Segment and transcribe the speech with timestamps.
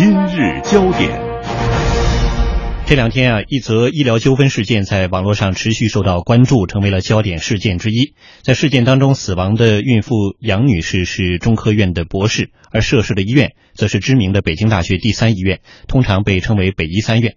[0.00, 1.10] 今日焦点。
[2.86, 8.14] 这两天啊，一则医疗纠纷事件在网络上持续受到关注，成为了焦点事件之一。
[8.40, 17.34] 在事件当中死亡的孕妇杨女士是中科院的博士，而涉事的医院则是知名的北京大学第三医院，通常被称为北医三院。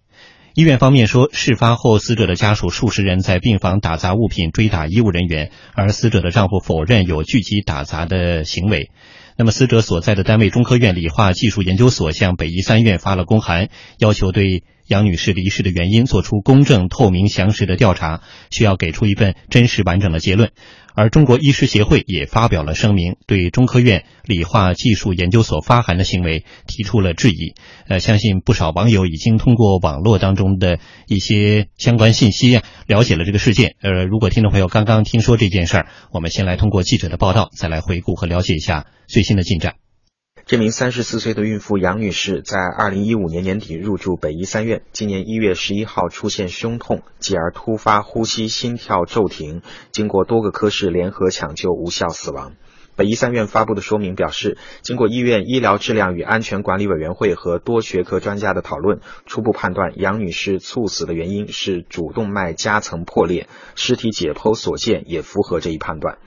[0.54, 8.90] 医院方面说，事发后死者的家属数十人在病房打砸物品、追打医务人员，而死者的丈夫否认有聚集打砸的行为。
[9.36, 20.52] 那么，死者所在的单位中科院理化技术研究所向北医三院发了公函，要求对杨女士离世的原因做出公正、透明、详实的调查，需要给出一份真实完整的结论。
[20.96, 27.56] 而中国医师协会也发表了声明，对中科院理化技术研究所发函的行为提出了质疑。
[27.88, 33.76] 呃，相信不少网友已经通过网络当中的一些相关信息啊了解了这个事件。
[33.82, 39.83] 呃，如果听众朋友刚刚听说这件事儿，我们先来通过记者的报道，再来回顾和了解一下最新的进展。
[40.46, 49.62] 这名三十四岁的孕妇杨女士在二零一五年年底入住北医三院，今年一月十一号出现胸痛，继而突发呼吸、心跳骤停，
[49.94, 52.56] 经过多个科室联合抢救无效死亡。
[52.98, 66.18] 北医三院发布的说明表示，经过医院医疗质量与安全管理委员会和多学科专家的讨论，初步判断杨女士猝死的原因是主动脉夹层破裂，尸体解剖所见也符合这一判断。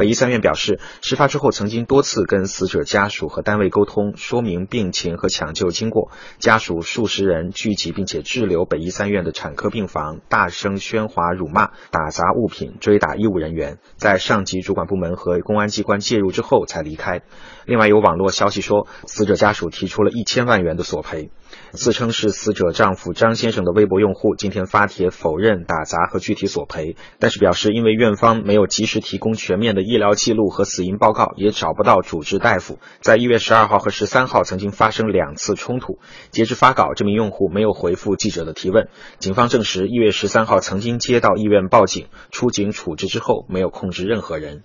[0.00, 6.10] 北医三院表示，事发之后曾经多次跟死者家属和单位沟通，说明病情和抢救经过。
[6.38, 17.20] 家属数十人聚集并且滞留北医三院的产科病房，大声喧哗、辱骂、打砸物品、追打医务人员，在上级主管部门和公安机关介入之后才离开。
[17.66, 21.30] 另外，有网络消息说，死者家属提出了一千万元的索赔。
[21.72, 32.78] 自称是死者丈夫张先生的微博用户今天发帖否认打砸和具体索赔，但是表示因为院方没有及时提供全面的医疗记录和死因报告，也找不到主治大夫。
[33.00, 35.98] 在一月十二号和十三号曾经发生两次冲突。
[36.30, 38.88] 截至发稿，这名用户没有回复记者的提问。
[39.18, 44.62] 警方证实，一月十三号曾经接到医院报警，出警处置之后没有控制任何人。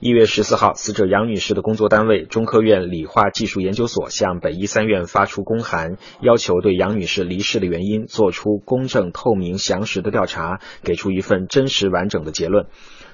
[0.00, 12.66] 一月十四号，死者杨女士的工作单位中科院理化技术研究所向北医三院发出公函，要求对杨女士离世的原因做出公正、透明、详实的调查，给出一份真实完整的结论。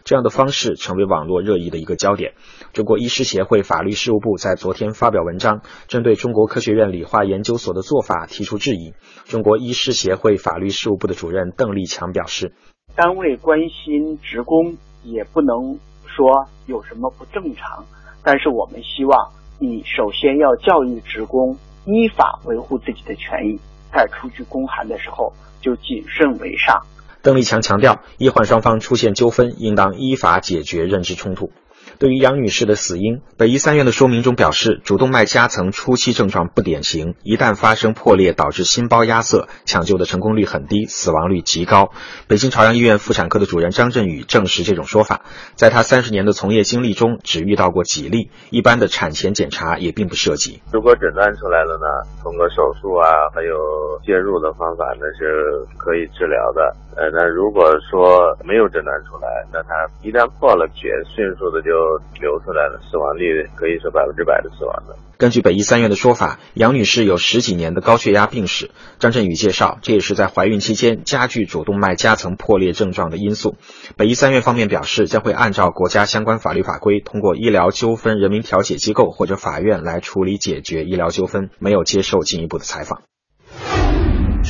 [0.04, 2.32] 这样的方式成为网络热议的一个焦点。
[2.72, 8.94] 中国医师协会法律事务部在昨天发表文章，针对中国科学院理化研究所的做法提出质疑。
[9.26, 12.54] 中国医师协会法律事务部的主任邓立强表示
[12.96, 15.78] ：“单位关心职工，也不能。”
[16.14, 17.84] 说有什么不正常，
[18.22, 23.58] 但是我们希望你首先要教育职工依法维护自己的权益，
[23.92, 26.82] 在出具公函的时候就谨慎为上。
[27.22, 31.52] 邓立强强调，医患双方出现纠纷，应当依法解决认知冲突。
[31.98, 41.90] 对于杨女士的死因，北医三院的说明中表示，主动脉夹层初期症状不典型，一旦发生破裂，导致心包压塞，抢救的成功率很低，死亡率极高。
[42.26, 45.22] 北京朝阳医院妇产科的主任张振宇证实这种说法，
[45.56, 50.62] 在他三十年的从业经历中，只遇到过几例，一般的产前检查也并不涉及。
[50.72, 51.86] 如果诊断出来了呢，
[52.22, 56.74] 通过手术啊，还有介入的方法，那是可以治疗的。
[56.96, 59.68] 呃，那如果说没有诊断出来，那他
[60.02, 64.96] 一旦破了，血迅速的就就流出来了，死亡率可以说百分之百的死亡的。
[65.18, 68.72] 根据北医三院的说法，杨女士有十几年的高血压病史。
[68.98, 73.54] 张振宇介绍，这也是在怀孕期间加剧主动脉夹层破裂症状的因素。
[73.96, 83.02] 北医三院方面表示，将会按照国家相关法律法规，通过医疗纠纷人民调解机构或者法院来处理解决医疗纠纷，没有接受进一步的采访。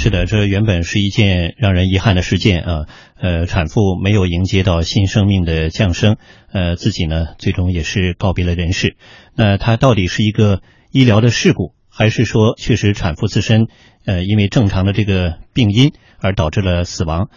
[0.03, 2.87] 是的，这原本是一件让人遗憾的事件啊。
[3.21, 6.17] 呃，产妇没有迎接到新生命的降生，
[6.51, 8.97] 呃，自己呢最终也是告别了人世。
[9.37, 13.67] 那它到底是一个医疗的事故，还是说确实产妇自身
[14.07, 17.29] 呃因为正常的这个病因而导致了死亡？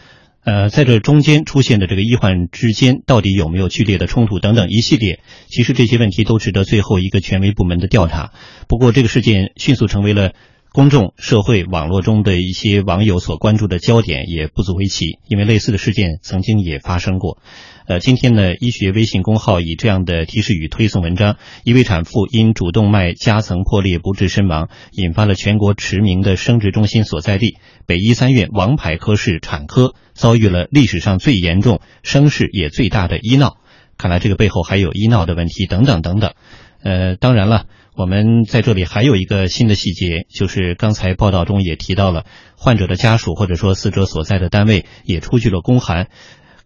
[0.45, 8.31] 呃，在这中间出现的这个医患之间到底有没有剧烈的冲突等等一系列，其实这些问题都值得最后一个权威部门的调查。
[8.69, 10.31] 不过这个事件迅速成为了。
[10.73, 17.37] 公众、社会、网络中的一些网友所关注的焦点也不足为奇，因为类似的事件曾经也发生过。
[17.85, 33.57] 呃，今天呢，医学微信公号以这样的提示语推送文章：一位产妇因主动脉夹层破裂不治身亡，引发了全国驰名的生殖中心所在地北医三院王牌科室产科遭遇了历史上最严重、声势也最大的医闹。
[33.95, 36.33] 看来这个背后还有医闹的问题等等等等。
[36.81, 37.67] 呃，当然了。
[37.95, 42.25] 我们在这里还有一个新的细节，就是刚才报道中也提到了，
[42.57, 46.07] 患者的家属或者说死者所在的单位也出具了公函，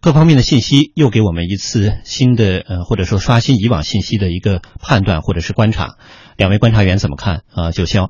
[0.00, 5.96] 各方面的信息又给我们一次新的呃或者说刷新以往信息的一个判断或者是观察。
[6.38, 7.72] 两位观察员怎么看啊？
[7.72, 8.08] 九霄。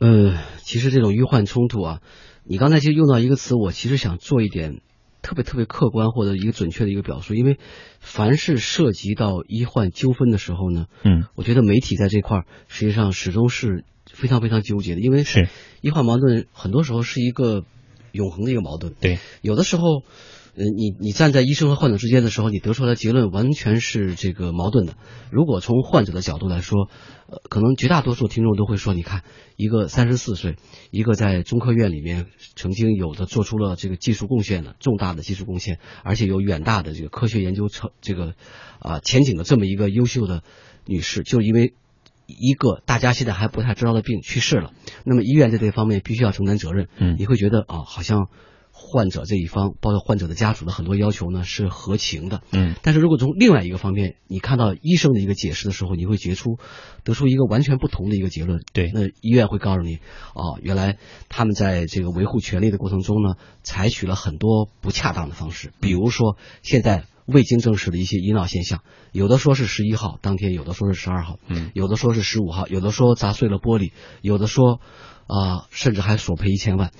[0.00, 2.00] 呃，其实这种医患冲突啊，
[2.44, 4.80] 你刚才其实用到一个词，我其实想做一点
[5.22, 7.58] 特别特别客观或者一个准确的一个表述，因为
[8.00, 15.48] 凡是涉及到医患纠纷的时候呢，嗯，我觉得媒体在这块儿实际上始终是非常非常纠结的，因为是。
[15.80, 17.64] 医患矛盾很多时候是一个
[18.12, 20.02] 永恒的一个矛盾，对，有的时候。
[20.54, 24.94] 呃，你你站在医生和患者之间的时候，你得出来的结论完全是这个矛盾的。
[25.30, 26.90] 如果从患者的角度来说，
[27.26, 29.22] 呃，可能绝大多数听众都会说，你看，
[29.56, 30.56] 一个三十四岁，
[30.90, 38.34] 一个在中科院里面曾经有的做出了这个技术贡献的重大的技术贡献，而且有远大的这个科学研究成这个
[38.78, 40.42] 啊前景的这么一个优秀的
[40.84, 41.72] 女士，就因为
[42.26, 44.74] 一个大家现在还不太知道的病去世了，
[45.06, 46.88] 那么医院在这方面必须要承担责任。
[46.98, 48.28] 嗯，你会觉得啊，好像。
[48.74, 52.42] 患者这一方，包括患者的家属的很多要求呢，是合情的。
[52.50, 56.58] 嗯，但是如果从另外一个方面，你看到医生的一个解释的时候，你会觉出
[57.04, 58.60] 得出一个完全不同的一个结论。
[58.72, 59.96] 对，那医院会告诉你，
[60.34, 60.98] 哦，原来
[61.28, 68.80] 他们在这个维护权利的过程中呢，采取了很多不恰当的方式，比如说现在未经证实的一些医闹现象，
[69.12, 73.92] 有的说是十一号当天，有的说是十二号，嗯，有的说是十五号，有的说砸碎了玻璃，
[74.22, 74.80] 有的说。
[75.32, 76.90] 啊，甚至还索赔一千万，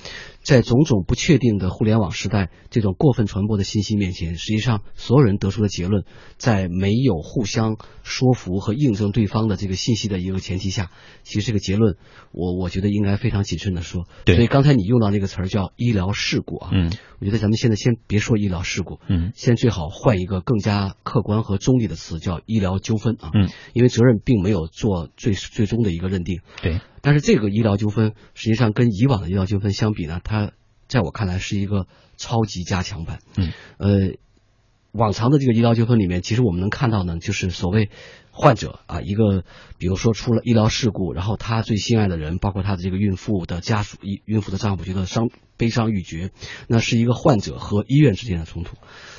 [0.40, 6.05] 在种种不确定的互联网时代，这种过分传播的信息面前，实际上所有人得出的结论，
[6.38, 10.90] 在没有互相说服和印证对方的这个信息的一个前提下，
[11.25, 11.96] 其实这个结论，
[12.32, 14.06] 我我觉得应该非常谨慎的说。
[14.25, 14.37] 对。
[14.37, 16.90] 所以刚才你用到那个词儿叫医疗事故啊，嗯，
[17.20, 26.40] 我觉得咱们现在先别说医疗事故，嗯，现在最好换一个更加客观和中立的词，叫医疗纠纷啊，嗯，因为责任并没有做最最终的一个认定。
[26.62, 26.81] 对。
[27.02, 30.52] 但是这个医疗纠纷实际上跟以往的医疗纠纷相比呢，它
[30.88, 33.19] 在我看来是一个超级加强版。
[33.37, 34.16] 嗯，呃，
[34.93, 37.90] 往常的这个医疗纠纷里面，其实我们能看到呢，就是所谓
[38.31, 39.44] 患者啊，一个
[39.78, 46.31] 比如说出了医疗事故，然后他最心爱的人，包括他的这个孕妇的家属、孕孕妇的丈夫，觉得伤悲伤欲绝，
[46.69, 48.76] 那是一个患者和医院之间的冲突。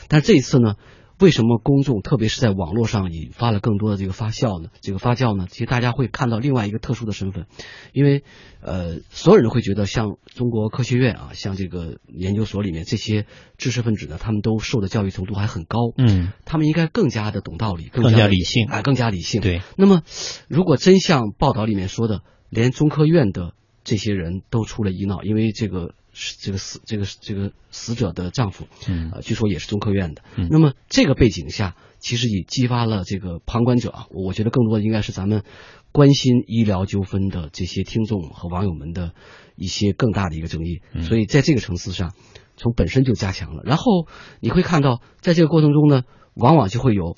[0.08, 0.76] 但这一次呢？
[1.24, 4.68] 为什么公众，特别是在网络上引发了更多的这个发酵呢？
[4.82, 7.46] 这个发酵呢，其实大家会看到另外一个特殊的身份，
[7.94, 8.26] 因为
[8.60, 13.26] 呃，所有人会觉得像中国科学院啊，像这个研究所里面这些
[13.58, 19.40] 知识分子呢，他们都受的教育程度还很高，嗯，他们应该更加的懂道理，更加理性，哎，更加理性。
[19.40, 19.62] 对。
[19.78, 20.02] 那么，
[20.50, 23.54] 如果真像报道里面说的，连中科院的
[23.86, 25.94] 这些人都出了医闹，因为这个。
[26.14, 30.22] 这个死这个这个死者的丈夫，嗯，呃，据说也是中科院的。
[30.36, 35.44] 嗯，那么这个背景下，其实也激发了这个旁观者啊，我觉得更多的应该是咱们
[35.92, 39.14] 关心医疗纠纷的这些听众和网友们的
[39.56, 40.82] 一些更大的一个争议。
[40.94, 42.14] 嗯，所以在这个层次上，
[42.58, 43.64] 从本身就加强了。
[43.66, 44.08] 然后
[44.40, 46.04] 你会看到，在这个过程中呢，
[46.36, 47.16] 往往就会有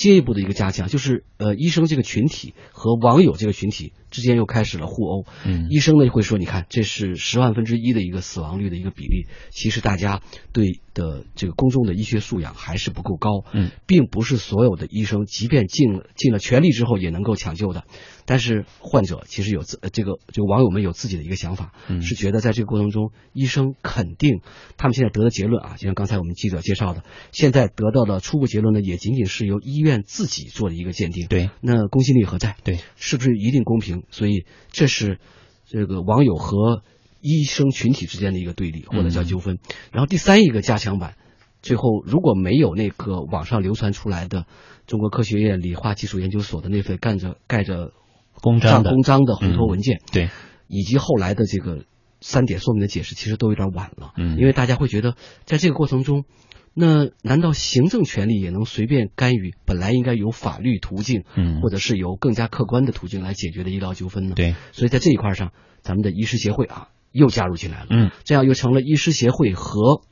[0.00, 3.92] 进一步的一个加强，就是呃，医生这个群体和网友这个群体。
[4.10, 10.20] 之间又开始了互殴，嗯，医生呢会说，你看这是十万分之一的一个死亡率的一个比例，其实大家
[10.52, 17.84] 对的这个公众的医学素养还是不够高，嗯，并不是所有的医生即便尽了尽了全力之后也能够抢救的，
[18.26, 24.42] 但是患者其实有自这个这个网友们有自己的一个想法，嗯，是觉得在这个过程中，医生肯定
[24.76, 27.02] 他们现在得的结论啊，就像刚才我们记者介绍的，
[27.32, 32.56] 现在得到的初步结论呢，也仅仅是由医院自己做的一个鉴定，对，那公信力何在？
[32.62, 34.04] 对，是不是一定公平？
[34.10, 35.18] 所以这是
[35.66, 36.82] 这个网友和
[37.20, 39.58] 医生群体之间的一个对立，或者叫纠纷。
[39.92, 41.16] 然后第三一个加强版，
[41.62, 44.46] 最后如果没有那个网上流传出来的
[44.86, 47.92] 中国科学院理化技术研究所的那份盖着盖着
[48.40, 50.30] 公章的公章的委托文件，对，
[50.66, 51.84] 以及后来的这个
[52.20, 54.12] 三点说明的解释，其实都有点晚了。
[54.16, 56.24] 嗯，因为大家会觉得在这个过程中。
[56.72, 64.34] 那难道行政权力也能随便干预本来应该由法律途径，嗯，或者是由更加客观的途径来解决的医疗纠纷呢？
[64.36, 65.50] 对，所以在这一块上，
[65.82, 70.02] 咱们的医师协会啊又加入进来了，嗯，这样又成了医师协会和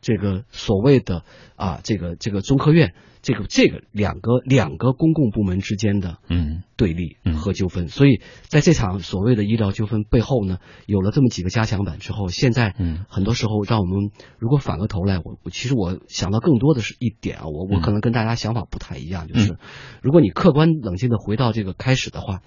[0.00, 1.24] 这个所谓的
[1.56, 2.94] 啊这个这个中科院。
[3.26, 6.62] 这个这个两个两个公共部门之间的嗯。
[6.76, 13.06] 对立和纠纷，所以在这场所谓的医疗纠纷背后呢，有了这么几个加强版之后，现在嗯。
[13.08, 19.56] 很多时候让我们如果反过头来，我我其实我想到更多的是一点啊，我我可能跟大家想法不太一样，就是
[20.02, 22.42] 如果你客观冷静的回到这个开始的话，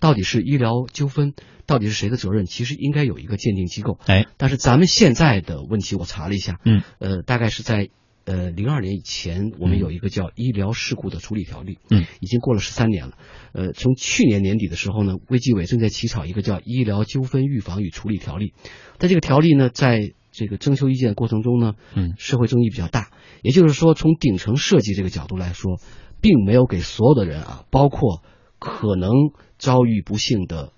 [0.00, 1.34] 到底是医疗纠纷，
[1.66, 2.46] 到底是谁的责任？
[2.46, 6.82] 其实应该有一个鉴定机构，哎，但是咱们现在的问题我查了一下，嗯。
[7.00, 7.90] 呃，大概是在。
[8.24, 13.18] 呃，零二年以前，我们有一个叫医疗事故的处理条例，嗯，已经过了十三年了。
[13.52, 18.54] 呃，从去年年底的时候呢，卫计委正在起草一个叫医疗纠纷预防与处理条例。
[18.98, 23.10] 但这个条例呢，在这个征求意见过程中呢，嗯，社会争议比较大。
[23.42, 25.78] 也就是说，从顶层设计这个角度来说，
[26.22, 28.22] 并没有给所有的人啊，包括
[28.58, 29.10] 可能
[29.58, 30.72] 遭遇不幸的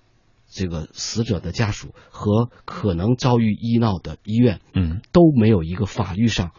[0.48, 6.50] 这个死者的家属和可能遭遇医闹的医院，嗯，都没有一个法律上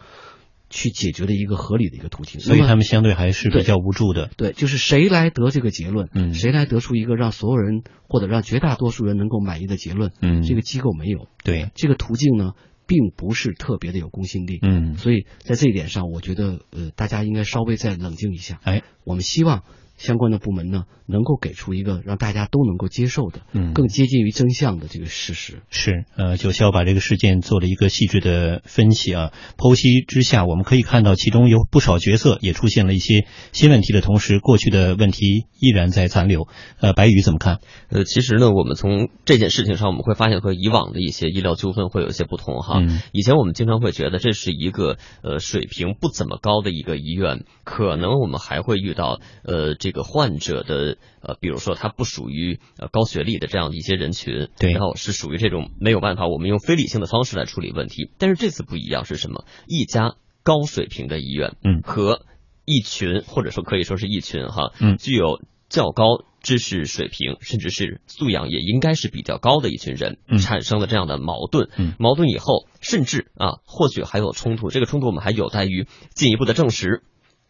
[0.70, 4.30] 去解决的一个合理的一个途径，所以他们相对还是比较无助的。
[4.36, 12.52] 对，就是谁来得这个结论，嗯，谁来得出一个让所有人或者让绝大多数人能够满意的结论，嗯，这个机构没有，对，这个途径呢，
[12.86, 19.62] 并不是特别的有公信力，嗯，所以在这一点上，我觉得呃，大家应该稍微再冷静一下，哎，我们希望。
[19.98, 25.60] 相关的部门呢，能够给出一个让大家都能够接受的，嗯，更接近于真相的这个事实。
[25.68, 36.48] 是，呃，九霄把这个事件做了一个细致的分析啊，剖析之下，我们可以看到其中有不少角色也出现了一些新问题的同时，过去的问题依然在残留。
[36.80, 37.58] 呃，白宇怎么看？
[37.90, 42.78] 呃，其实呢，我们从这件事情上，我们会发现和以往的一些医疗纠纷会有一些不同哈。
[42.80, 50.58] 嗯，以前我们经常会觉得这是一个呃水平不怎么高的一个医院，可能我们还会遇到呃这个患者。
[50.68, 58.10] 的呃，比如说他不属于呃高学历的这样的一些人群，对，然后是属于这种没有办法，我们用非理性的方式来处理问题。
[58.18, 59.44] 但是这次不一样是什么？
[59.66, 62.22] 一家高水平的医院，嗯，和
[62.64, 74.70] 一群或者说可以说是一群哈，嗯，具有较高知识水平，甚至是素养也应该是比较高的一群人，嗯，产生了这样的矛盾，嗯，矛盾以后，甚至啊，或许还有冲突。
[74.70, 77.02] 这个冲突我们还有待于进一步的证实。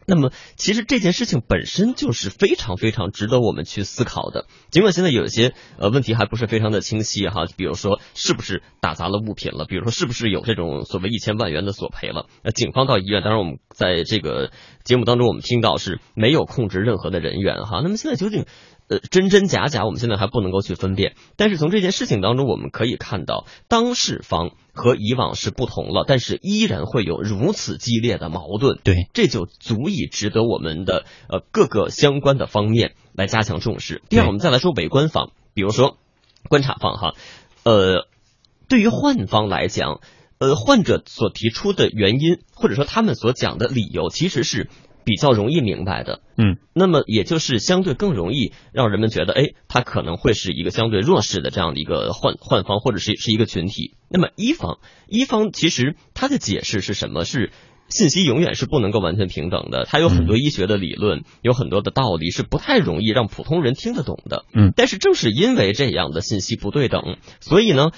[0.08, 4.46] 那么，其实这件事情本身就是非常非常值得我们去思考的。
[4.70, 12.24] 尽管现在有一些呃问题还不是非常的清晰哈，比如说是不是打砸了物品了，比如说是不是有这种所谓一千万元的索赔了。
[12.42, 14.50] 那警方到医院，当然我们在这个
[14.82, 17.80] 节目当中我们听到是没有控制任何的人员哈。
[17.82, 18.46] 那么现在究竟
[18.88, 21.14] 呃真真假假，我们现在还不能够去分辨。
[21.36, 24.50] 但是从这件事情当中，我们可以看到当事方。
[24.80, 34.02] 和以往是不同了，但是依然会有如此激烈的矛盾，对，这就足以值得我们的呃各个相关的方面来加强重视。
[34.08, 35.96] 第二，我们再来说围观方，比如说
[36.48, 37.14] 观察方哈，
[37.64, 38.06] 呃，
[38.68, 40.00] 对于患方来讲，
[40.38, 44.70] 呃，患者所提出的原因或者说他们所讲的理由，其实是。
[45.08, 53.94] 比较容易明白的，嗯，那么也就是相对更容易让人们觉得，哎，他可能会是一个相对弱势的这样的一个患患方，或者是是一个群体。
[54.10, 57.24] 那么一方一方其实他的解释是什么？
[57.24, 57.50] 是
[57.88, 64.74] 信息永远是不能够完全平等的，它有很多医学的理论，有很多的道理是不太容易让普通人听得懂的，嗯。
[64.76, 67.92] 但是正是因为这样的信息不对等，所以呢，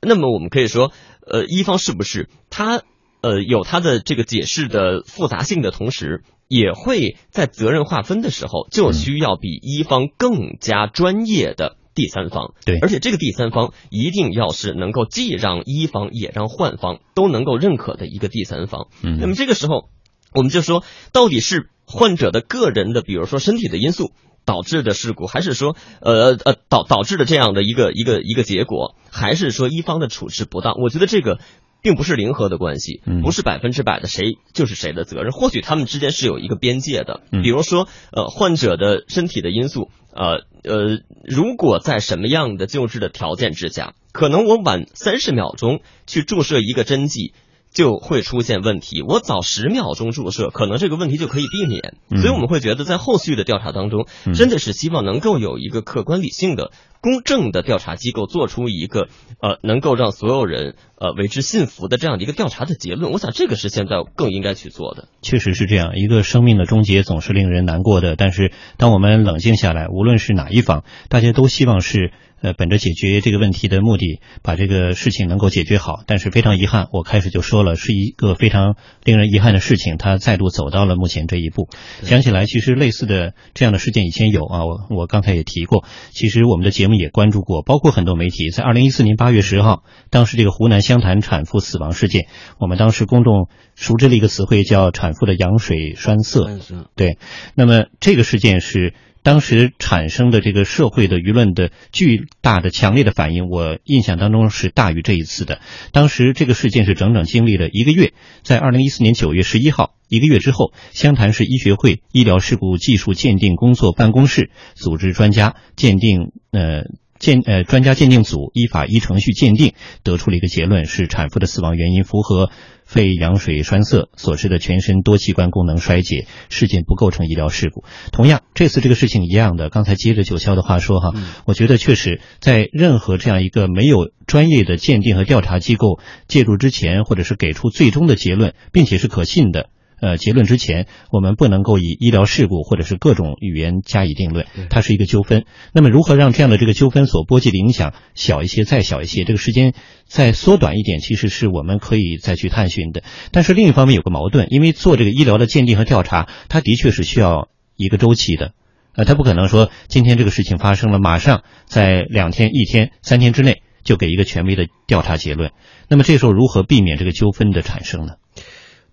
[0.00, 0.90] 那么我们可以说，
[1.30, 2.80] 呃，一方是不是他
[3.20, 6.22] 呃有他的这个解释的复杂性的同时。
[6.48, 12.54] 也会在责任划分的时候，就需要比一方更加专业的第三方。
[12.64, 18.86] 对，而且这个第三方一定要是能够既让一方也让患方都能够认可的一个第三方。
[19.02, 19.88] 嗯，那么这个时候，
[20.32, 24.12] 我们就说，到底是患者的个人的，比如说身体的因素
[24.44, 30.74] 导致的事故，还是说，呃呃导导致的这样的一个一个一个结果，还是说一方的处置不当？
[30.80, 31.40] 我觉得这个。
[31.86, 35.30] 并不是零和的关系，不是百分之百的谁就是谁的责任。
[35.30, 45.78] 或许他们之间是有一个边界的，比如说，呃，患者的身体的因素，呃呃，如果在什么样的救治的条件之下，可能我晚三十秒钟
[46.08, 47.34] 去注射一个针剂。
[47.76, 49.02] 就会出现问题。
[49.02, 51.94] 我早十秒钟注射，可能这个问题就可以避免。
[52.22, 59.08] 所以我们会觉得，在后续的调查当中，真的是希望能够有一个客观理性的、公正的调查机构，做出一个
[59.42, 63.12] 呃能够让所有人呃为之信服的这样的一个调查的结论。
[63.12, 65.08] 我想这个是现在更应该去做的。
[65.20, 68.16] 确实是这样，一个生命的终结总是令人难过的。
[68.16, 72.10] 但是当我们冷静下来，无论是哪一方，大家都希望是。
[72.42, 76.02] 呃，本着解决这个问题的目的，把这个事情能够解决好。
[76.06, 81.68] 但是非常遗憾，我开始就说了，是一个非常令人遗憾的事情，它再度走到了目前这一步。
[82.02, 85.84] 想起来，其实类似的这样的事件以前有啊，我我刚才也提过。
[86.10, 92.26] 其实我们的节目也关注过，包括很多媒体在二零一四年八月十号，当时这个湖南湘潭产妇死亡事件，
[92.58, 96.58] 我们当时公众熟知了一个词汇叫产妇的羊水栓塞。
[96.96, 97.18] 对，
[97.54, 98.92] 那么这个事件是。
[99.26, 105.60] 当时产生的这个社会的舆论的巨大的强烈的反应，我印象当中是大于这一次的。
[105.90, 108.12] 当时这个事件是整整经历了一个月，
[108.44, 116.84] 在二零一四年九月十一号，一个月之后，湘潭市医学会医疗事故技术鉴定工作办公室组织专家鉴定，呃。
[117.18, 122.50] 鉴呃专家鉴定组依法依程序鉴定，得出了一个结论，是产妇的死亡原因符合
[122.84, 127.84] 肺羊水栓塞所致的全身多器官功能衰竭，事件不构成医疗事故。
[128.12, 131.12] 同样，这次这个事情一样的，刚才接着九霄的话说哈，
[131.46, 139.68] 我觉得确实在任何这样一个没有专业的鉴定和调查机构介入之前，或者是给出最终的结论，并且是可信的。
[140.00, 145.44] 呃结论之前，我们不能够以医疗事故或者是各种语言加以定论，它是一个纠纷。
[145.72, 149.74] 那么如何让这样的这个纠纷所波及的影响小一些，再小一些，这个时间
[150.06, 153.02] 再缩短一点，其实是我们可以再去探寻的。
[153.32, 158.52] 但是另一方面有个矛盾，因为做这个医疗的鉴定和调查，它的确是需要一个周期的。
[158.94, 165.52] 呃，他不可能说今天这个事情发生了，马上在两天、一天、三天之内就给一个权威的调查结论。
[165.88, 168.14] 那么这时候如何避免这个纠纷的产生呢？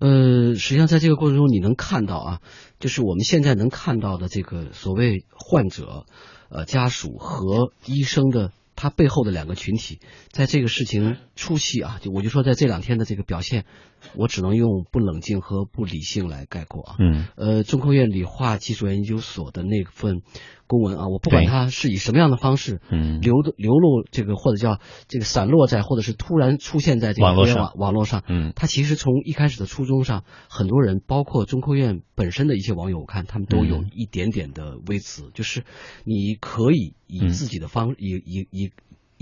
[0.04, 2.40] 呃，实际上在这个过程中，你能看到啊，
[2.78, 6.04] 就是我们现在能看到的这个所谓患者、
[6.50, 10.00] 呃家属和医生的他背后的两个群体，
[10.30, 13.64] 在这个事情初期啊，就我就说在这两天的这个表现。
[14.16, 16.96] 我只能用不冷静和不理性来概括啊。
[16.98, 17.24] 嗯。
[17.36, 20.20] 呃，中科院理化技术研究所的那份
[20.66, 24.78] 公文啊，我不管它是以什么样的方式，嗯，流的流露这个或者叫
[25.08, 35.64] 这个散落在或者是突然出现在这个互联网网络上，嗯，它其实从一开始的初衷上，很多人包括中科院本身的一些网友，我看他们都有一点点的微词，就是
[36.04, 38.63] 你可以以自己的方以以以。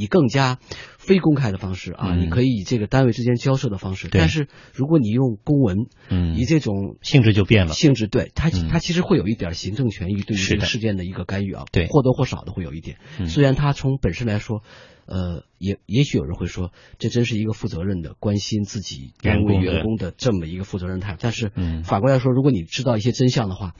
[0.03, 0.59] 以更加
[0.99, 14.63] 非公开的方式啊，你可以以这个单位之间交涉的方式，但是如果你用公文，嗯，以这种性质就变了，性质对它它其实会有一点行政权益对于这个事件的一个干预啊，对，或多或少的会有一点，虽然它从本身来说，
[15.07, 21.53] 呃，也也许有人会说，这真是一个负责任的关心自己单位员工的这么一个负责任态度，但是
[21.85, 23.75] 反过来说，如果你知道一些真相的话。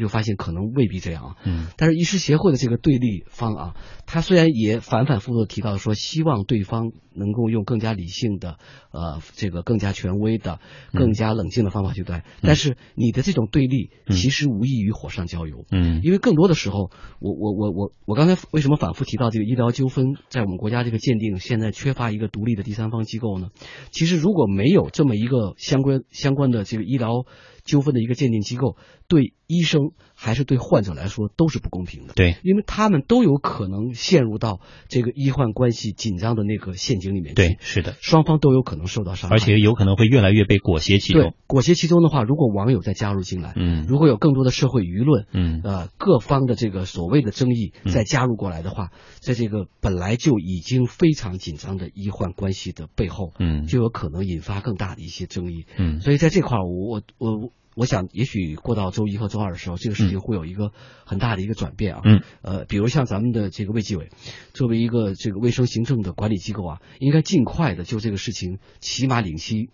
[0.00, 3.74] 就发现可能未必这样啊，嗯，但是医师协会的这个对立方啊，
[4.06, 8.58] 他虽然也反反复复提到说，希望对方能够用更加理性的，
[8.92, 10.60] 呃，这个更加权威的、
[10.92, 23.48] 更加冷静的方法去对，但是你的这种对立其实无异于火上浇油，嗯，因为更多的时候，我我我我我刚才为什么反复提到这个医疗纠纷在我们国家这个鉴定现在缺乏一个独立的第三方机构呢？
[23.90, 27.24] 其实如果没有这么一个相关相关的这个医疗。
[27.66, 28.76] 纠纷的一个鉴定机构，
[29.08, 32.14] 对医生还是对患者来说都是不公平的。
[32.14, 37.34] 对，因为他们都有可能陷入到这个医患关系紧张的那个陷阱里面去。
[37.34, 41.34] 对，是的，双方都有可能受到伤害，而且有可能会越来越被裹挟其中。
[41.46, 48.90] 裹挟其中的话，如果网友再加入进来，嗯，如果有更多的社会舆论，嗯，呃，各方的这个所谓的争议再加入过来的话，
[49.20, 55.66] 在这个本来就已经非常紧张的医患关系的背后，嗯，就有可能引发更大的一些争议。
[55.76, 57.52] 嗯，所以在这块儿，我我我。
[57.76, 60.72] 我想，也许过到周一和周二的时候，这个事情会有一个
[61.04, 62.00] 很大的一个转变啊。
[62.04, 62.22] 嗯。
[62.40, 64.08] 呃，比如像咱们的这个卫计委，
[64.54, 69.68] 作为一个这个卫生行政的管理机构啊，应该尽快的就这个事情，起码领期，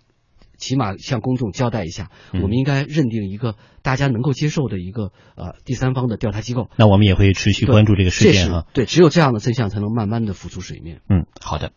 [0.57, 2.11] 起码向公众交代一下。
[2.33, 6.69] 我们应该认定一个大家能够接受的一个呃第三方的调查机构。
[6.77, 8.67] 那我们也会持续关注这个事件啊。
[8.75, 11.03] 对，只有这样的真相才能慢慢的浮出水面。
[11.09, 11.71] 嗯，好的。